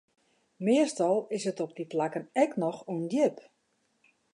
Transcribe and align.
Meastal 0.67 1.21
is 1.37 1.43
it 1.51 1.61
op 1.65 1.71
dy 1.77 1.85
plakken 1.93 2.25
ek 2.45 2.51
noch 2.63 2.81
ûndjip. 2.93 3.35